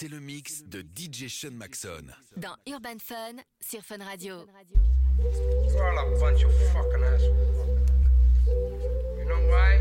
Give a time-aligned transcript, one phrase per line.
[0.00, 2.06] c'est le mix de DJ Sean Maxon.
[2.34, 4.46] Dans Urban Fun sur Fun Radio.
[5.18, 7.78] You're all a bunch of fucking assholes.
[9.18, 9.76] You know why?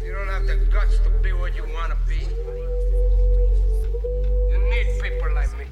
[0.00, 2.20] You don't have the guts to be what you want to be.
[4.52, 5.66] You need people like me.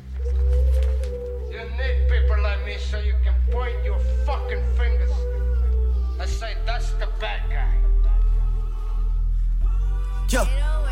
[1.53, 5.13] You need people like me so you can point your fucking fingers
[6.19, 7.73] and say, that's the bad guy.
[10.29, 10.86] Yo.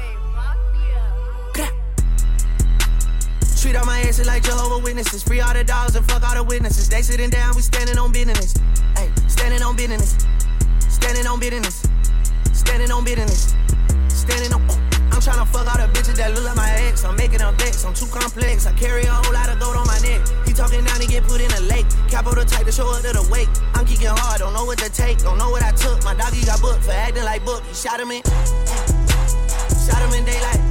[3.74, 5.24] Treat all my asses like Jehovah Witnesses.
[5.24, 6.88] Free all the dogs and fuck all the witnesses.
[6.88, 8.54] They sitting down, we standing on business.
[8.94, 10.14] Hey, standing on business.
[10.78, 11.82] Standing on business.
[12.52, 13.52] Standing on business.
[14.06, 14.62] Standing on.
[15.10, 17.02] I'm trying to fuck all the bitches that look like my ex.
[17.02, 17.84] I'm making them vex.
[17.84, 18.64] I'm too complex.
[18.66, 20.22] I carry a whole lot of gold on my neck.
[20.46, 21.86] He talking down, he get put in a lake.
[22.06, 23.50] Capo the type to show up to the wake.
[23.74, 25.98] I'm kicking hard, don't know what to take, don't know what I took.
[26.04, 27.66] My doggy got booked for acting like book.
[27.66, 28.22] He shot him in.
[29.82, 30.62] Shot him in daylight.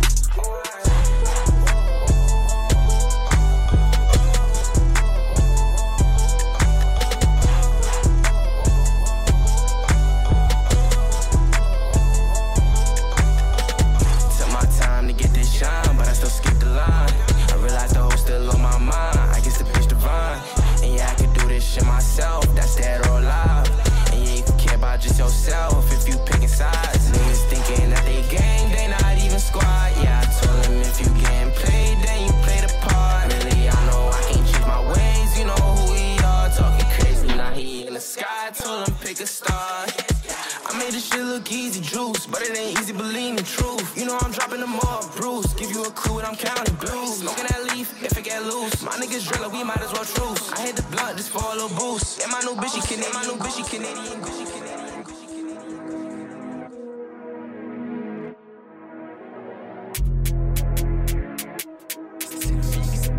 [46.33, 47.17] I'm counting blues.
[47.19, 48.81] Smoking that leaf, if it get loose.
[48.81, 50.51] My niggas driller, we might as well truce.
[50.53, 52.23] I hit the blunt just for a little boost.
[52.23, 54.19] And my new bitch, she Canadian, my new bitch, she Canadian.
[54.19, 55.63] bitch, she Canadian, bitch, she Canadian.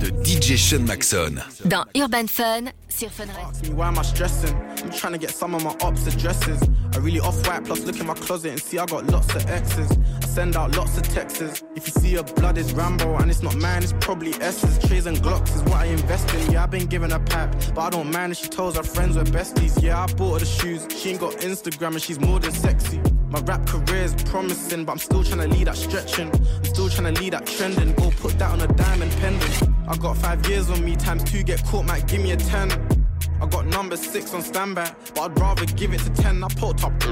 [0.01, 1.41] De DJ Sean Maxon.
[1.67, 3.29] Dans Urban Fun sur Fun.
[3.31, 4.55] Ask me why am I stressing?
[4.55, 6.63] I'm trying to get some of my ops addresses.
[6.95, 9.51] I really off white, plus look in my closet and see I got lots of
[9.51, 9.91] X's.
[10.23, 11.65] I send out lots of texts.
[11.75, 14.79] If you see a blood is Rambo and it's not mine, it's probably S's.
[14.87, 16.53] Trays and Glocks is what I invest in.
[16.53, 19.17] Yeah, I've been given a pack, but I don't mind if she tells her friends
[19.17, 19.83] we're besties.
[19.83, 20.87] Yeah, I bought her the shoes.
[20.97, 23.01] She ain't got Instagram and she's more than sexy.
[23.29, 26.31] My rap career is promising, but I'm still trying to lead that stretching.
[26.31, 27.93] I'm still trying to lead that trending.
[27.95, 29.74] Go put that on a diamond pendant.
[29.87, 32.71] I got five years on me, times two get caught, might give me a ten.
[33.41, 36.43] I got number six on standby, but I'd rather give it to ten.
[36.43, 37.03] I put up.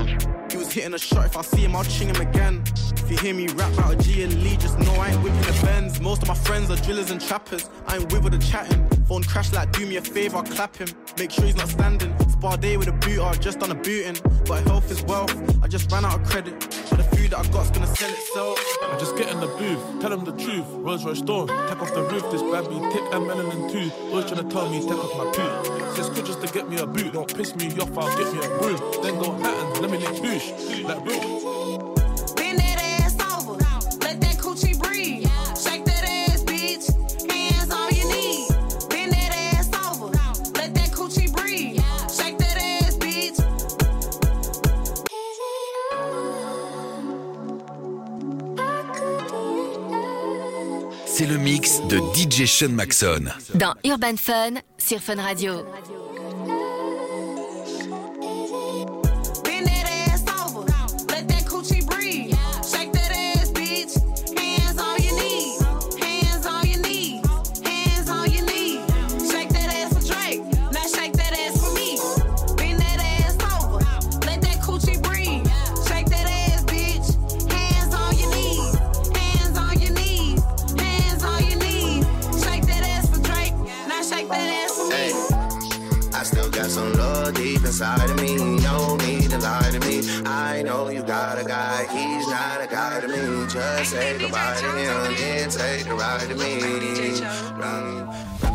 [0.50, 1.26] He was hitting a shot.
[1.26, 2.62] If I see him, I'll ching him again.
[2.96, 5.40] If you hear me rap out of G and Lee, just know I ain't whipping
[5.40, 6.00] the Benz.
[6.00, 7.68] Most of my friends are drillers and trappers.
[7.86, 8.86] I ain't with the chatting.
[9.06, 10.88] Phone crash like, do me a favor, clap him.
[11.18, 12.16] Make sure he's not standing.
[12.30, 14.16] Spar day with a boot, just done a booting.
[14.46, 15.34] But health is wealth.
[15.62, 16.54] I just ran out of credit.
[16.92, 18.58] But the food that I got's gonna sell itself.
[18.82, 20.66] I just get in the booth, tell them the truth.
[20.72, 22.30] Rolls Royce Dawn, take off the roof.
[22.30, 23.90] This bad me, take a melanin too.
[24.10, 25.96] Always trying to tell me, take off my boot.
[25.96, 27.14] Says good just to get me a boot.
[27.14, 28.78] Don't piss me off, I'll get me a broom.
[29.02, 30.84] Then go Hatton, let me lick boosh.
[30.84, 31.61] Like boosh.
[51.22, 53.26] C'est le mix de DJ Sean Maxon.
[53.54, 55.52] Dans Urban Fun sur Fun Radio.
[94.22, 94.66] Just say goodbye to
[95.16, 96.60] then take a ride to me.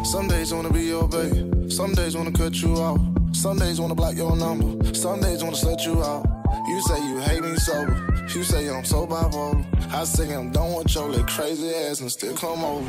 [0.05, 1.69] Some days wanna be your babe.
[1.69, 3.01] Some days wanna cut you off.
[3.33, 4.93] Some days wanna block your number.
[4.93, 6.25] Some days wanna slut you out.
[6.67, 7.97] You say you hate me sober.
[8.33, 9.65] You say I'm so bipolar.
[9.93, 12.87] I say I'm done with your little crazy ass and still come over.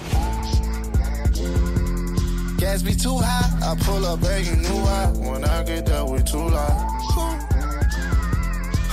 [2.58, 3.72] Gas be too high.
[3.72, 5.06] I pull up begging new why.
[5.16, 6.84] When I get there, we too loud.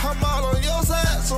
[0.08, 1.38] I'm all on your side, so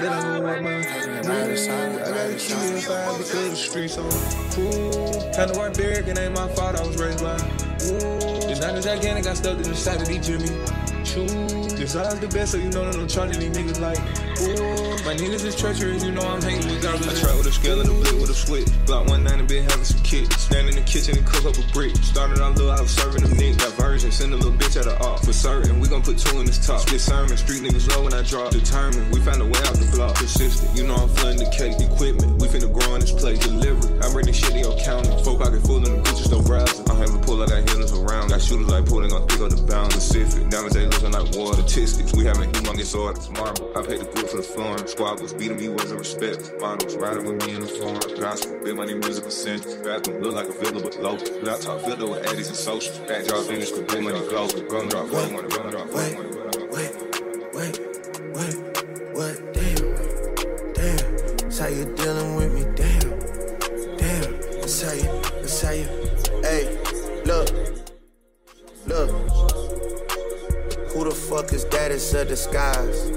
[0.00, 0.86] Sideways.
[1.30, 1.92] side to side.
[1.92, 4.06] I gotta keep me inside because the streets on.
[4.58, 7.36] Ooh, kinda work big, it ain't my fault, I was raised by.
[7.36, 10.48] Ooh, it's not a gigantic, I stuck to the side of these Jimmy.
[11.04, 11.26] Choo.
[11.80, 13.98] This is the best, so you know that I'm charging these niggas like,
[14.44, 17.00] ooh, my niggas is treacherous, you know I'm hanging with guys.
[17.08, 18.68] I try with a scale and a blade with a switch.
[18.84, 20.36] Block 190, been having some kicks.
[20.36, 21.96] Stand in the kitchen and cook up a brick.
[22.04, 23.64] Started out little, I was serving them niggas.
[23.64, 25.24] Got version, send a little bitch at the off.
[25.24, 26.80] For certain, gon' put two in this top.
[26.80, 28.52] Split sermon, street niggas low when I drop.
[28.52, 30.14] Determined, we found a way out the block.
[30.16, 31.80] Persistent, you know I'm flooding the cake.
[31.80, 33.38] Equipment, we finna grow in this place.
[33.38, 35.10] Delivery, I bring this shit to your county.
[35.24, 36.88] Four pocket full in the Gucci store browsing.
[36.90, 38.30] I'm having to pull, I got healers around.
[38.30, 39.92] Got shooters like pulling, gon' pick up the bound.
[39.92, 42.12] Pacific, diamonds they looking like water statistics.
[42.14, 43.68] We having humongous orders, marble.
[43.76, 44.86] I paid the group for the flooring.
[44.86, 46.52] Squabbles, beating me was a respect.
[46.60, 48.00] Models riding with me in the foreign.
[48.20, 49.74] Gospel, big money musical centers.
[49.76, 51.16] Bathroom look like a villa but low.
[51.42, 52.98] Laptop filter with eddies and socials.
[53.00, 54.46] Back draw finish with big money glow.
[54.46, 55.96] Gun drop, gun money, gun drop, gun.
[55.96, 56.94] Wait,
[57.52, 57.80] wait,
[58.32, 58.56] wait,
[59.16, 59.54] what?
[59.54, 59.94] Damn,
[60.74, 61.36] damn.
[61.38, 63.10] That's how you dealing with me, damn,
[63.96, 64.40] damn.
[64.60, 65.88] That's how you, that's how you.
[66.42, 66.78] Hey,
[67.24, 67.50] look,
[68.86, 69.10] look.
[70.92, 71.90] Who the fuck is that?
[71.90, 73.10] It's a disguise.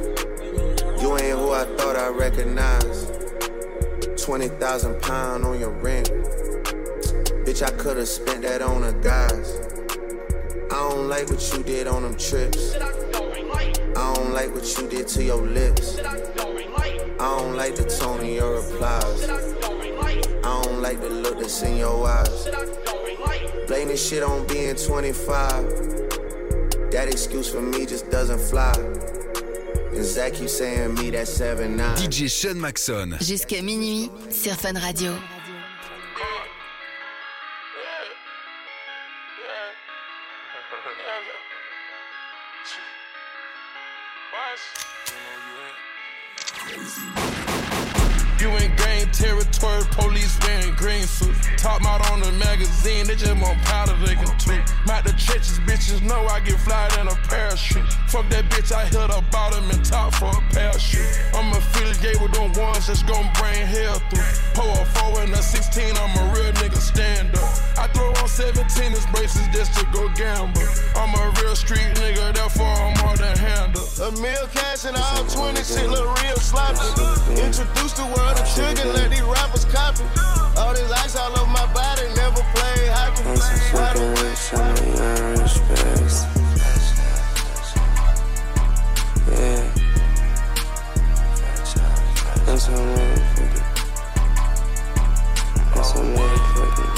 [1.00, 3.23] You ain't who I thought I recognized.
[4.24, 6.10] 20,000 pound on your rent.
[7.46, 9.60] Bitch, I could've spent that on a guys.
[10.72, 12.74] I don't like what you did on them trips.
[12.74, 16.00] I don't like what you did to your lips.
[16.00, 19.30] I don't like the tone of your replies.
[19.30, 22.48] I don't like the look that's in your eyes.
[23.68, 25.68] Blame this shit on being 25.
[26.92, 28.72] That excuse for me just doesn't fly.
[29.96, 31.98] And Zach keep saying me that 7 9.
[31.98, 33.16] DJ Sean Macson.
[33.22, 35.14] Jusqu'à minuit sur Fun Radio.
[48.40, 51.40] You in gang territory, police wearing green suits.
[51.58, 54.60] Top out on the magazine, they just want powder they can tweet.
[54.92, 57.16] Out the trenches, bitches know I get fly in a
[57.54, 61.06] Fuck that bitch, I hit her bottom and top for a parachute.
[61.38, 64.26] I'm affiliated with them ones that's gon' bring hell through.
[64.58, 67.54] Pull a 4 and a 16, I'm a real nigga stand up.
[67.78, 70.66] I throw on 17 as braces just to go gamble.
[70.98, 73.86] I'm a real street nigga, therefore I'm more than handle.
[74.02, 76.90] A meal cash and all 20 shit look real sloppy.
[77.38, 80.02] Introduce the world of sugar, let these rappers copy.
[80.58, 83.22] All this ice all over my body, never play hockey.
[83.30, 86.43] I'm so fucking with some of your respects.
[89.32, 89.64] Yeah.
[92.46, 93.64] I'm so motherfucking.
[95.76, 95.84] I'm
[96.16, 96.94] motherfucking.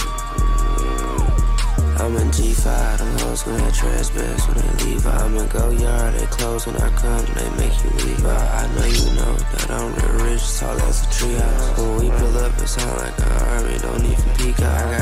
[0.76, 2.02] Mm-hmm.
[2.02, 5.06] I'm a G5, them hoes gon' have trash bags when they leave.
[5.08, 8.26] I'ma go yard, they close when I come, they make you leave.
[8.26, 11.78] I know you know that I'm real rich, tall as a treehouse.
[11.78, 14.95] When we pull up, it sound like an army, don't even peek out.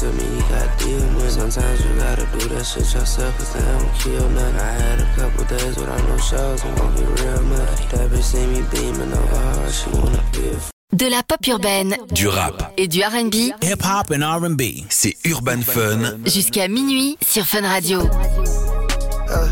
[0.00, 1.30] To me, he got deal money.
[1.30, 4.56] Sometimes you gotta do that shit yourself, cause they don't kill nothing.
[4.60, 7.84] I had a couple days without no shows, and won't be real muddy.
[7.92, 11.96] That bitch see me beaming over her, she wanna be a De la pop urbaine,
[12.12, 12.72] Du rap.
[12.78, 14.84] et du RB, Hip hop and R&B.
[14.88, 16.18] C'est Urban Fun.
[16.24, 18.02] jusqu'à minuit sur Fun Radio.
[18.02, 19.48] Uh,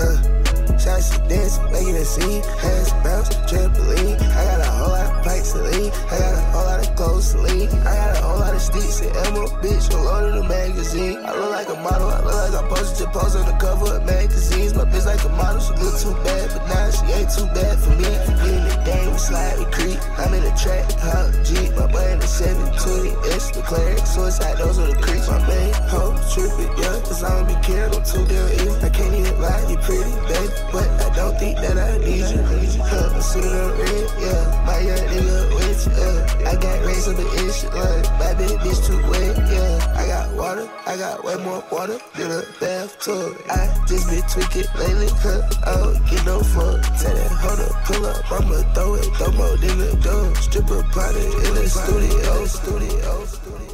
[0.00, 4.16] uh, sassy dance, making a scene, hands bounce, trampoline.
[4.20, 5.90] I got a whole lot of plates to lean.
[6.10, 7.68] I got a whole lot to lean.
[7.84, 11.18] I got a whole lot of sticks and ammo, bitch, a load of the magazine.
[11.24, 13.96] I look like a model, I look like I posted to post on the cover
[13.96, 14.72] of magazines.
[14.74, 17.76] My bitch like a model, she look too bad, but now she ain't too bad
[17.78, 18.08] for me.
[18.40, 20.00] We in the game, we slide, we creep.
[20.16, 24.56] I'm in the track, hot Jeep, my boy in the 720, S, the Clarence, suicide,
[24.56, 25.28] those are the creeps.
[25.28, 28.80] My main hoe, trippin', yeah, cause I don't be caring, I'm too damn evil.
[28.80, 32.40] I can't even lie, you pretty, baby, but I don't think that I need you.
[32.40, 36.50] Need Huh, I'm suited up red, yeah, my young nigga yeah.
[36.50, 39.94] I got raised on the issue, like, my big bitch too wet, yeah.
[39.96, 43.36] I got water, I got way more water than a bathtub.
[43.50, 46.82] I just been tweaking lately, huh, I don't get no fuck.
[46.98, 50.34] Tell that hold up, pull up, I'ma throw it, throw more than the door.
[50.36, 53.66] Stripper party in the studio, studio, studio.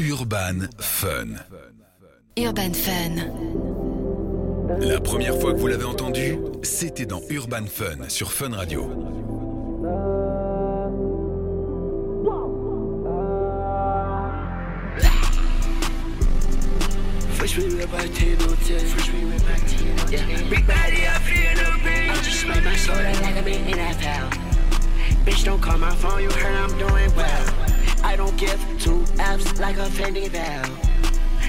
[0.00, 1.40] Urban Fun.
[2.38, 3.58] Urban Fun.
[4.80, 8.88] La première fois que vous l'avez entendu, c'était dans Urban Fun sur Fun Radio.
[17.40, 18.82] Wish we went back to no ten.
[18.96, 20.50] Wish we were back to no yeah.
[20.50, 22.10] Big body, I feel no pain.
[22.10, 24.30] I just made my soda like a big NFL.
[25.24, 27.54] Bitch, don't call my phone, you heard I'm doing well.
[28.02, 30.88] I don't give two F's like a Fendi valve.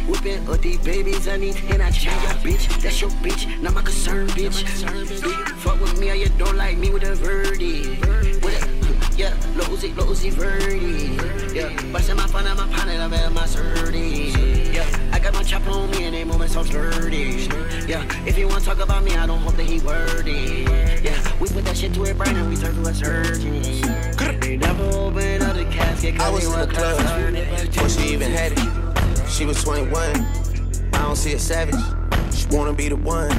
[0.08, 2.82] Whooping up these babies, I need and I change your bitch.
[2.82, 4.64] That's your bitch, not my concern, bitch.
[4.64, 5.48] bitch.
[5.58, 8.06] Fuck with me or you don't like me with a verdict.
[8.44, 11.56] With a, yeah, low Uzi, low verdict.
[11.56, 14.59] Yeah, busting my phone out my pocket, I'm at my 30
[15.32, 17.48] got my chopper on me and they moving so sturdy.
[17.88, 20.66] Yeah, if you wanna talk about me, I don't hope that he wordy.
[21.04, 23.62] Yeah, we put that shit to a brain and we turn to a surgeon.
[24.40, 26.98] They never open up the casket I was in the club
[27.72, 29.30] before she even had it.
[29.30, 29.94] She was 21.
[30.94, 31.76] I don't see a savage.
[32.34, 33.32] She wanna be the one.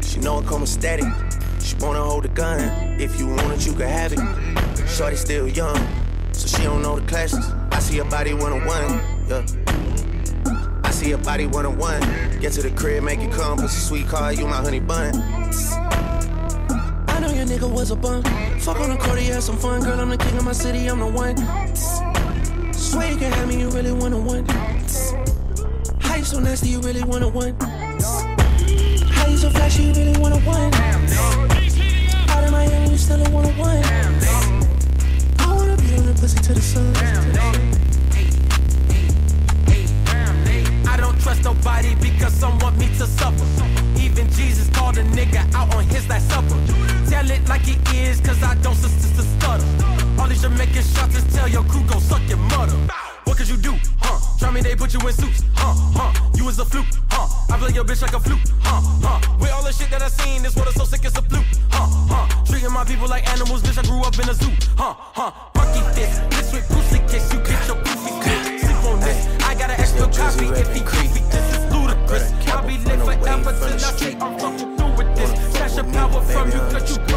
[0.00, 1.06] She know it come static.
[1.60, 2.60] She wanna hold the gun.
[3.00, 4.88] If you want it, you can have it.
[4.88, 5.76] Shorty still young,
[6.32, 7.44] so she don't know the classes.
[7.72, 9.00] I see her body one on one.
[9.28, 9.61] Yeah.
[11.02, 12.00] See her body one on one.
[12.40, 13.58] Get to the crib, make it come.
[13.58, 15.12] Pussy sweet car, you my honey bun.
[17.08, 18.22] I know your nigga was a bum.
[18.60, 19.82] Fuck on the you had some fun.
[19.82, 21.36] Girl, I'm the king of my city, I'm the one.
[22.72, 24.46] Swear you can have me, you really wanna one.
[25.98, 27.56] How you so nasty, you really wanna one.
[27.58, 30.72] How you so flashy, you really wanna one.
[32.30, 33.82] Out of Miami, you still don't wanna one.
[35.40, 37.81] I wanna be on the pussy to the sun.
[41.22, 43.46] Trust nobody because some want me to suffer.
[43.98, 46.58] Even Jesus called a nigga out on his last supper.
[47.08, 49.64] Tell it like it is, cause I don't sus- stutter.
[50.18, 52.76] All these Jamaican shots is tell your crew go suck your mother.
[53.24, 54.18] What could you do, huh?
[54.38, 55.74] Try me, they put you in suits, huh?
[55.94, 56.30] Huh?
[56.34, 57.54] You was a fluke, huh?
[57.54, 58.80] I play your bitch like a flute, huh?
[59.06, 59.36] Huh?
[59.40, 61.86] With all the shit that I seen, this water so sick it's a fluke, huh?
[62.10, 62.44] Huh?
[62.44, 64.94] Treating my people like animals, bitch, I grew up in a zoo, huh?
[64.98, 65.30] Huh?
[65.54, 68.60] Monkey fist, this with pussy kiss, you get your poofy.
[68.60, 71.20] Sleep on this, got an extra copy if he creepy.
[71.30, 72.32] This is ludicrous.
[72.48, 75.56] I'll be lit forever till I say I'm fucking through with this.
[75.56, 77.11] Cash a power from you, cause you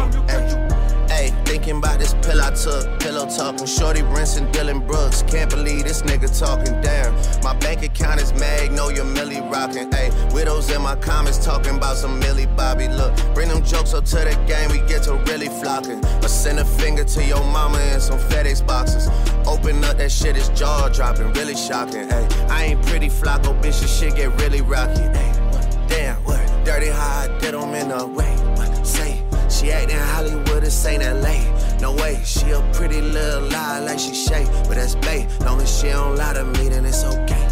[1.66, 3.66] thinking about this pill I took, pillow talking.
[3.66, 5.22] Shorty rinsing Dillon Brooks.
[5.22, 7.12] Can't believe this nigga talking down.
[7.42, 9.90] My bank account is Magnolia Millie rocking.
[9.90, 12.86] Ayy, widows in my comments talking about some Millie Bobby.
[12.88, 16.04] Look, bring them jokes up to the game, we get to really flocking.
[16.22, 19.08] Or send a finger to your mama in some FedEx boxes.
[19.46, 22.08] Open up that shit, is jaw dropping, really shocking.
[22.08, 25.02] Ayy, I ain't Pretty Flacko, bitch, this shit get really rocky.
[25.02, 25.88] Ayy?
[25.88, 26.40] Damn, what?
[26.64, 28.35] Dirty how I did 'em in a way.
[29.56, 31.36] She actin' Hollywood, this ain't LA.
[31.80, 35.26] No way, she a pretty little lie like she Shay, but that's bae.
[35.46, 37.48] Long as she don't lie to me, then it's okay.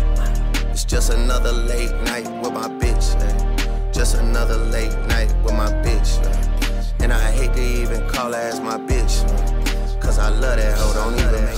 [0.71, 3.07] It's just another late night with my bitch.
[3.23, 3.91] eh?
[3.91, 6.21] Just another late night with my bitch.
[6.27, 7.03] eh?
[7.03, 9.25] And I hate to even call her as my bitch.
[9.25, 10.01] eh?
[10.01, 11.55] Cause I love that hoe, don't even make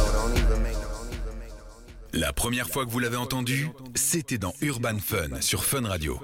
[2.12, 6.19] La première fois que vous l'avez entendu, c'était dans Urban Fun sur Fun Radio.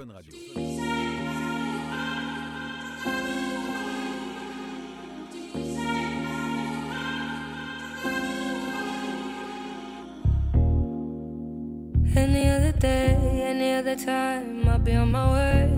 [13.93, 15.69] Other time, I'll be on my way.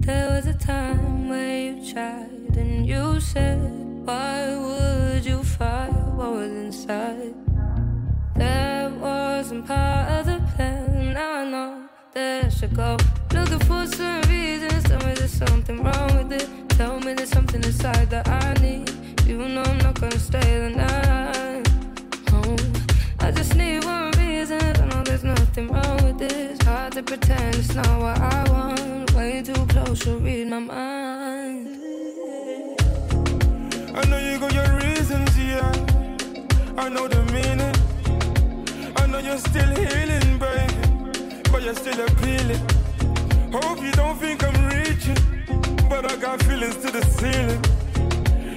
[0.00, 3.58] There was a time where you tried and you said,
[4.06, 7.34] Why would you fight what was inside?
[8.36, 11.12] That wasn't part of the plan.
[11.12, 11.82] Now I know
[12.14, 12.96] that should go.
[13.34, 14.84] Looking for some reasons.
[14.84, 16.48] Tell me there's something wrong with it.
[16.70, 18.90] Tell me there's something inside that I need.
[19.26, 21.66] You know I'm not gonna stay the night.
[23.20, 24.09] I just need one
[25.50, 26.62] nothing wrong with this.
[26.62, 29.12] Hard to pretend it's not what I want.
[29.14, 31.66] Way too close to read my mind.
[33.98, 35.72] I know you got your reasons, yeah.
[36.76, 37.74] I know the meaning.
[38.96, 41.42] I know you're still healing, baby.
[41.50, 42.62] But you're still appealing.
[43.50, 45.18] Hope you don't think I'm reaching.
[45.88, 47.62] But I got feelings to the ceiling.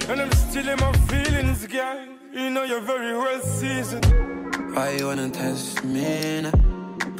[0.08, 2.06] And I'm still in my feelings, girl.
[2.32, 4.06] You know you're very well seasoned.
[4.74, 6.73] Why you wanna test me now?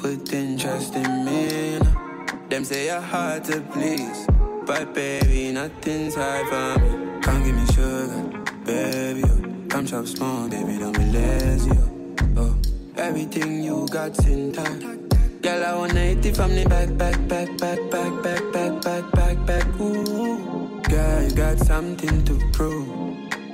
[0.05, 0.27] Put
[0.59, 2.47] trust in me now.
[2.51, 4.27] Them say you're hard to please.
[4.67, 7.21] But baby, nothing's hard for me.
[7.23, 8.23] Come give me sugar,
[8.67, 9.23] baby.
[9.25, 9.67] oh.
[9.71, 11.71] Come chop small, baby, don't be lazy.
[11.71, 12.57] Oh, oh.
[12.99, 15.09] everything you got's in time.
[15.41, 19.11] Girl, I wanna hit it from the back, back, back, back, back, back, back, back,
[19.11, 19.81] back, back.
[19.81, 22.91] Ooh, girl, you got something to prove,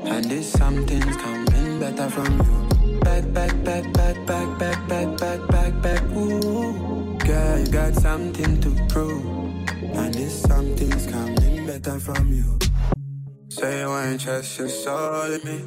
[0.03, 2.60] and this something's coming better from you.
[11.83, 12.59] Coming better from you.
[13.49, 15.65] Say you ain't trust your soul in me.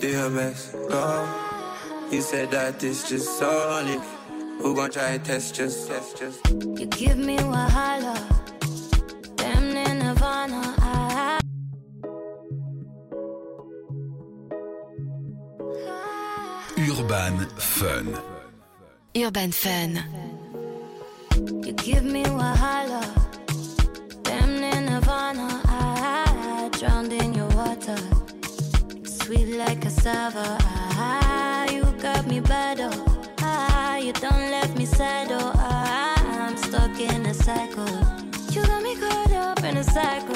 [0.00, 1.28] Do your best, go.
[2.10, 4.00] You said that this just solid.
[4.60, 6.46] Who gon' try to test just, test just?
[6.50, 8.16] You give me Wahala.
[9.36, 10.74] Damn near Nirvana.
[10.78, 11.40] I
[16.78, 18.18] Urban Fun.
[19.16, 20.32] Urban Fun.
[21.64, 22.81] You give me wahala.
[22.81, 22.81] Damn
[26.82, 27.96] drowned in your water.
[29.04, 30.58] Sweet like cassava.
[30.60, 32.90] Ah, you got me better.
[33.38, 35.52] Ah, you don't let me settle.
[35.54, 37.86] Ah, I'm stuck in a cycle.
[38.50, 40.31] You got me caught up in a cycle.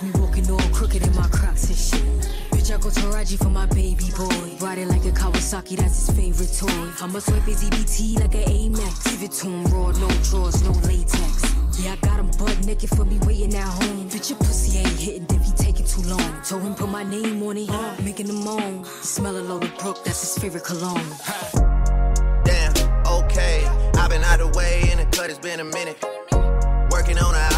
[0.00, 2.02] In me walking all crooked in my crocs and shit.
[2.50, 4.56] Bitch, I go to Taraji for my baby boy.
[4.64, 7.04] Ride it like a Kawasaki, that's his favorite toy.
[7.04, 9.04] I'ma swipe his EBT like an Amex.
[9.10, 11.54] Give it to him raw, no drawers, no latex.
[11.78, 14.08] Yeah, I got him butt naked for me waiting at home.
[14.08, 16.42] Bitch, your pussy ain't hitting if he taking too long.
[16.44, 17.70] Told him put my name on it,
[18.02, 18.82] making him moan.
[18.82, 21.04] The smell of Lola Brooke, that's his favorite cologne.
[22.44, 22.72] Damn,
[23.06, 23.66] okay.
[23.94, 26.02] I've been out of way in the cut, it's been a minute.
[26.90, 27.49] Working on finished.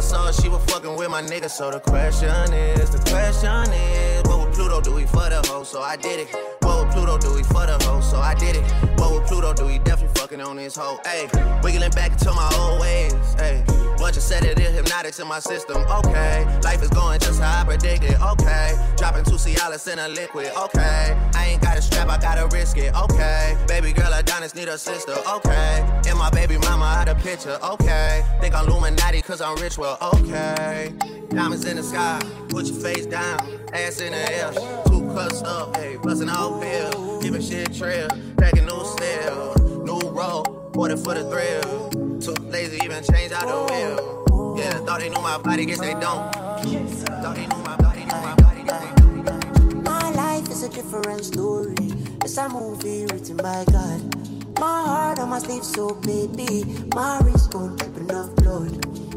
[0.00, 1.50] I saw she was fucking with my nigga.
[1.50, 4.96] So the question is, the question is, what would Pluto do?
[4.96, 6.28] He for the hoe, so I did it.
[6.62, 7.36] What would Pluto do?
[7.36, 8.62] He for the hoe, so I did it.
[8.98, 9.66] What would Pluto do?
[9.66, 10.96] He definitely fucking on his hoe.
[11.04, 11.28] Ayy,
[11.62, 13.12] wiggling back into my old ways.
[13.44, 13.60] Ayy,
[13.98, 15.76] bunch of sedative hypnotics in my system.
[15.76, 18.14] Okay, life is going just how I predicted.
[18.22, 20.50] Okay, dropping two Cialis in a liquid.
[20.56, 22.94] Okay, I ain't got a strap, I gotta risk it.
[22.94, 24.09] Okay, baby girl,
[24.50, 25.14] Adonis need a sister.
[25.28, 27.58] Okay, and my baby mama out a picture.
[27.62, 29.78] Okay, think I'm Illuminati cause I'm rich.
[29.78, 30.92] Well, okay.
[31.30, 33.38] Diamonds in the sky, put your face down,
[33.72, 34.52] ass in the air.
[34.86, 37.20] Two cuts up, hey, busting out bill.
[37.20, 39.54] Giving shit trail, packing new style.
[39.84, 41.90] New roll, bought it for the thrill.
[42.20, 44.56] Too lazy, even change out the wheel.
[44.58, 46.32] Yeah, thought they knew my body, guess they don't.
[46.32, 49.84] Thought they knew my body, knew my body, guess they don't.
[49.84, 51.74] My life is a different story.
[52.22, 54.39] It's a movie written by God.
[54.60, 56.64] My heart on my sleeve, so baby.
[56.94, 58.72] My wrist won't drip enough blood.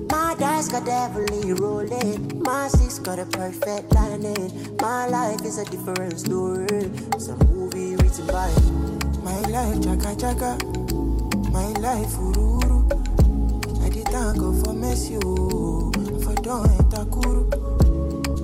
[0.10, 2.42] My dice got heavily rolling.
[2.44, 4.78] My six got a perfect lining.
[4.80, 6.66] My life is a different story.
[7.14, 8.50] It's a movie written by
[9.22, 10.52] My life, chaka chaka.
[11.52, 12.88] My life, ururu.
[13.86, 15.92] I did thank God for mercy, oh.
[16.24, 17.44] For don't enter kuru.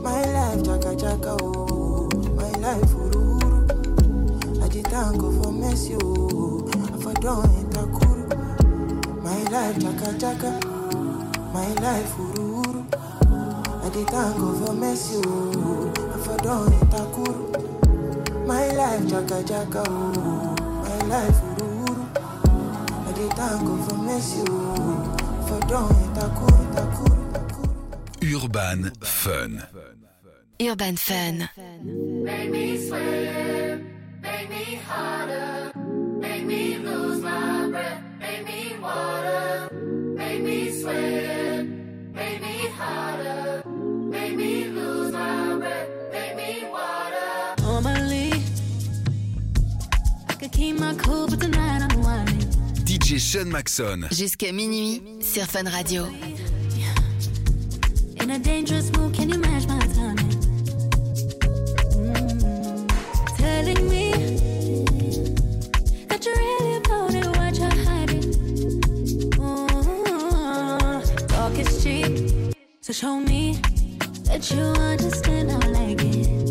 [0.02, 2.10] My life, chaka chaka, oh.
[2.36, 4.64] My life, ururu.
[4.64, 6.29] I did thank God for mercy, oh.
[7.20, 8.24] For don't enter kuru.
[9.22, 10.52] My life, chaka chaka.
[11.54, 12.86] My life, ururu.
[13.84, 15.92] I did thank God for mercy, oh.
[16.24, 18.48] For don't enter kuru.
[18.48, 20.56] My life, chaka chaka, oh.
[20.86, 22.08] My life, ururu.
[23.06, 25.44] I did thank God for mercy, oh.
[25.46, 28.44] For don't enter kuru, enter kuru.
[28.46, 29.68] Urban Fun.
[30.62, 31.50] Urban Fun.
[32.24, 33.82] Make me sweat,
[34.22, 35.79] make me harder, make
[36.50, 39.70] me lose my breath, make me water,
[40.18, 41.66] make me sweat,
[42.20, 43.62] make me harder,
[44.16, 47.62] make me lose my breath, make me water.
[47.62, 48.32] Normally,
[50.28, 52.40] I could keep my cool, but tonight I'm whining.
[52.84, 54.08] DJ Sean Maxon.
[54.10, 56.08] Jusqu'à minuit sur Fun Radio.
[58.22, 60.34] In a dangerous mood, can you match my timing?
[61.94, 62.88] Mm.
[63.38, 63.99] Telling me
[72.94, 73.54] show me
[74.26, 76.49] that you understand I like it.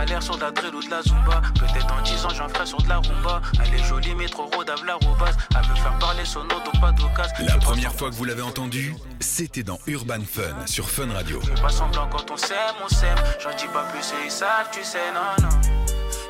[0.00, 1.42] Salaire sur de la drill ou de la zumba.
[1.54, 3.42] Peut-être en 10 ans, j'en ferai sur de la rumba.
[3.62, 5.36] Elle est jolie, mais trop rodave la robasse.
[5.54, 7.46] Elle veut faire parler son auto, pas d'occasion.
[7.46, 11.38] La première fois que vous l'avez entendu, c'était dans Urban Fun sur Fun Radio.
[11.42, 13.18] Je fais pas semblant quand on s'aime, on s'aime.
[13.42, 14.98] J'en dis pas plus, eux ils savent, tu sais.
[15.14, 15.56] Non, non.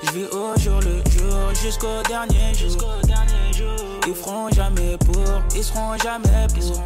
[0.03, 2.91] Je vis au jour le jour jusqu'au dernier jour.
[4.07, 6.83] Ils feront jamais pour, ils seront jamais pour.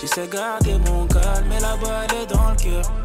[0.00, 3.03] J'essaie de garder mon calme, mais la balle est dans le cœur.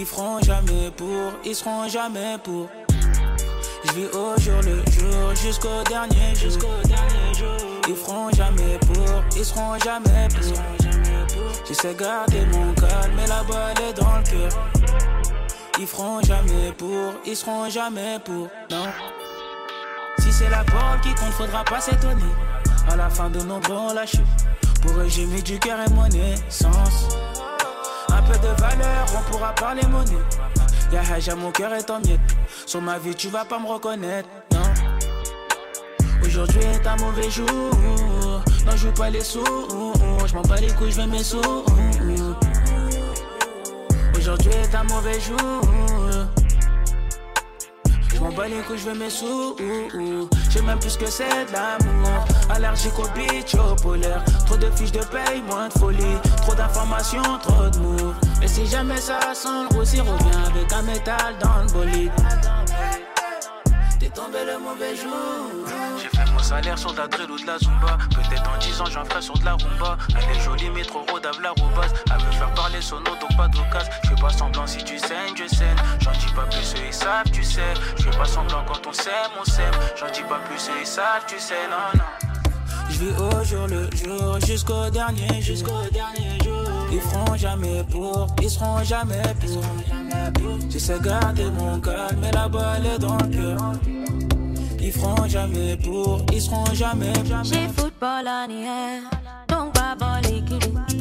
[0.00, 2.68] Ils feront jamais pour, ils seront jamais pour.
[3.84, 6.58] Je vis au jour le jour jusqu'au dernier jour.
[7.86, 10.56] Ils feront jamais pour, ils seront jamais pour.
[11.68, 14.68] J'essaie de garder mon calme, mais la balle est dans le cœur.
[15.78, 18.86] Ils feront jamais pour, ils seront jamais pour, non.
[20.20, 22.22] Si c'est la parole qui compte, faudra pas s'étonner.
[22.88, 24.24] À la fin de nos bons lâchés,
[24.80, 27.29] pour eux j'ai mis du cœur et mon essence.
[28.30, 30.12] De valeur, on pourra parler monnaie.
[30.92, 32.20] Y'a Haja, mon cœur est en miettes.
[32.64, 34.60] Sur ma vie, tu vas pas me reconnaître, non.
[36.24, 37.48] Aujourd'hui est un mauvais jour.
[37.48, 39.44] Non, je joue pas les sous.
[40.26, 41.64] Je m'en bats les couilles, je vais mes sous.
[44.16, 45.62] Aujourd'hui est un mauvais jour.
[48.20, 49.56] Je m'en bats je veux mes sous.
[50.50, 52.26] J'ai même plus que c'est de l'amour.
[52.50, 54.22] Allergique au bitch, au polaire.
[54.44, 56.18] Trop de fiches de paye, moins de folie.
[56.42, 58.12] Trop d'informations, trop de mots.
[58.42, 62.12] Et si jamais ça sent le roussi, reviens avec un métal dans le bolide.
[63.98, 65.59] T'es tombé le mauvais jour.
[66.40, 67.98] Mon salaire sur de la drill ou de la zumba.
[68.14, 69.98] Peut-être en 10 ans, j'en ferai sur de la rumba.
[70.08, 71.92] Elle est jolie, mais trop rodave la robasse.
[72.10, 73.92] Elle veut faire parler son auto, pas d'occasion.
[74.04, 75.76] Je fais pas semblant si tu saignes, je saigne.
[76.00, 77.74] J'en dis pas plus, eux ils savent, tu sais.
[77.98, 79.74] Je fais pas semblant quand on s'aime, on s'aime.
[79.98, 82.04] J'en dis pas plus, eux ils savent, tu sais, non, non.
[82.88, 85.82] Je vis au jour le jour jusqu'au dernier jour.
[86.90, 89.62] Ils feront jamais pour, ils seront jamais pour.
[90.70, 93.72] J'essaie de garder mon calme, mais la balle est dans le cœur.
[94.92, 97.12] Ils feront jamais pour, ils seront jamais.
[97.44, 99.02] J'ai football en hier,
[99.46, 100.99] donc pas bon l'équipe.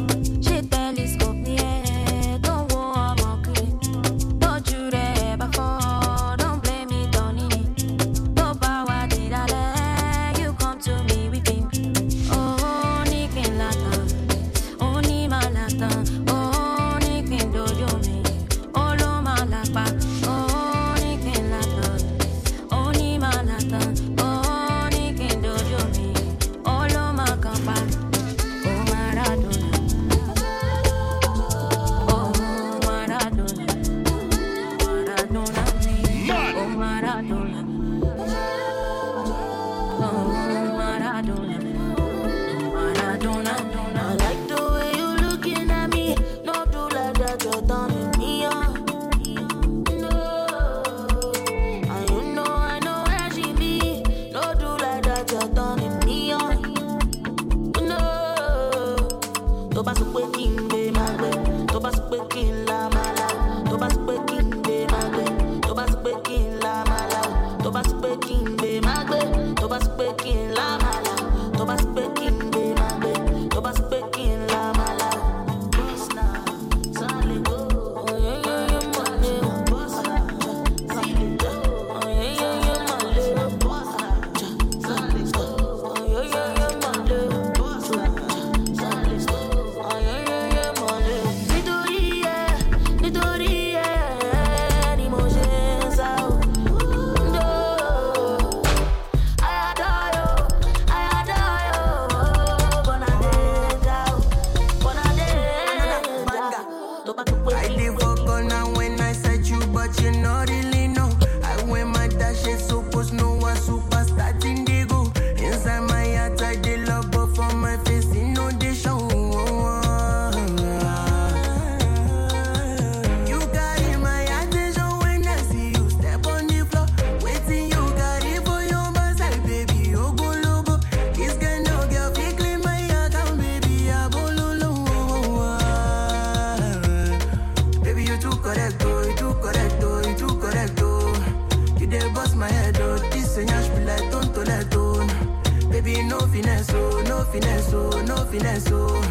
[148.30, 149.02] Finesse, oh.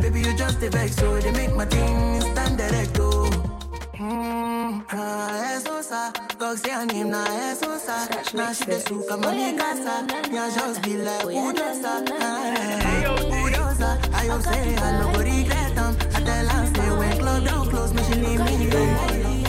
[0.00, 1.18] Baby, you just a vex, oh.
[1.20, 3.30] They make my thing stand direct, oh.
[3.94, 4.84] Mm.
[4.92, 8.34] Na esosa, dog say her name na esosa.
[8.34, 10.04] Now she dey suka money casa.
[10.30, 12.06] Yeah, just be like Udosa.
[12.82, 13.90] Hey, Udosa.
[14.12, 15.96] I hope say I no go regret them.
[16.14, 19.44] I tell her say when club down close, me she leave me alone.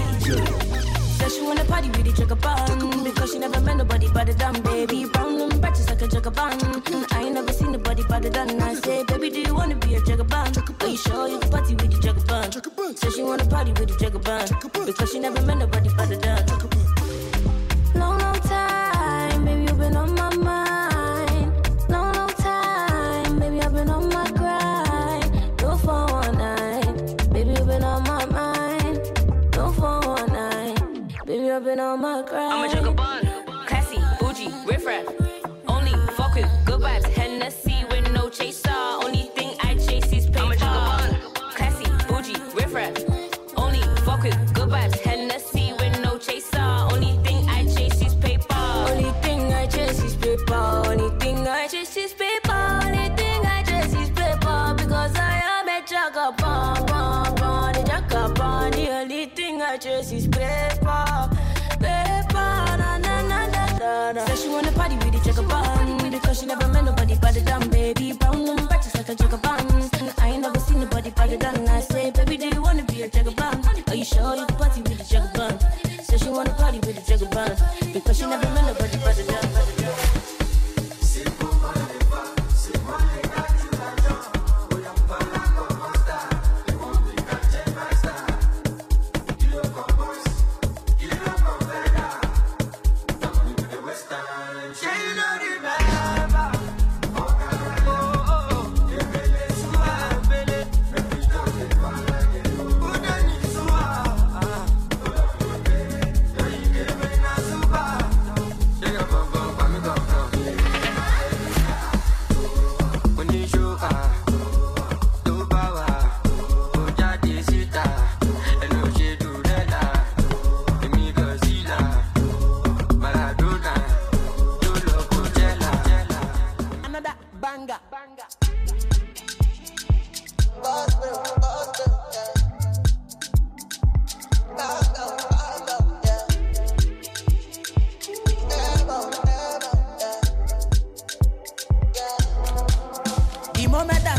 [1.17, 4.33] Said she wanna party with the jigger bun Because she never met nobody but the
[4.33, 6.57] dumb baby Brown and batches like a jigger bun
[7.11, 7.64] I ain't never seen
[8.05, 10.25] nobody but the done I say, baby, do you wanna be a jigger?
[10.33, 12.51] Are you sure you can party with the jigger bun?
[12.95, 14.47] Said she wanna party with the jigger bun.
[14.85, 16.45] Because she never met nobody but the done
[17.95, 21.51] Long, long time, baby, you've been on my mind.
[21.89, 25.61] Long, long time, baby, I've been on my grind.
[25.61, 28.97] No 419, baby, you've been on my mind.
[29.55, 35.24] No 419, baby, I've been on my grind I'm a jugger bun, classy, bougie, riff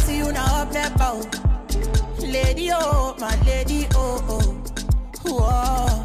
[0.05, 1.21] See you now up there, bow.
[2.21, 4.63] Lady, oh, my lady, oh, oh.
[5.25, 6.03] Whoa.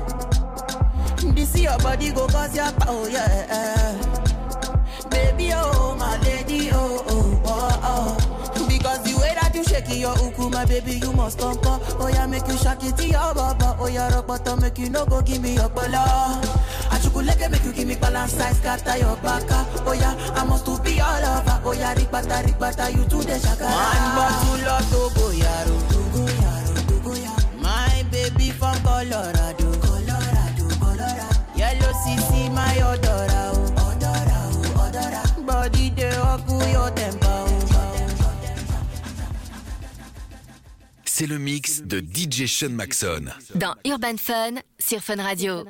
[1.33, 3.95] This your body go cause your power, yeah.
[5.09, 8.67] Baby, oh, my lady, oh, oh, oh, oh.
[8.67, 11.81] Because the way that you shake your uku, my baby, you must come, come.
[11.99, 13.77] Oh, yeah, make you shake it to your baba.
[13.79, 16.41] Oh, yeah, rock bottom, make you no go give me your bala.
[17.01, 19.65] Achukuleke, make you give me balance size, scatter your baka.
[19.87, 21.61] Oh, yeah, I must to be all over.
[21.65, 23.65] Oh, yeah, rikbata, rikbata, you to the shaka.
[23.65, 25.75] One bottle of Togo, yaro.
[25.89, 27.61] Togo, yaro, Togo, yaro.
[27.61, 29.71] My baby from Colorado.
[29.81, 31.35] Colorado, Colorado.
[31.55, 33.65] Yellow CC, my odora, oh.
[33.81, 35.45] Odora, oh, odora.
[35.45, 37.57] Body, they up your temper, oh.
[41.05, 43.25] C'est le mix de DJ Sean Maxon.
[43.55, 45.63] Dans Urban Fun sur Fun Radio.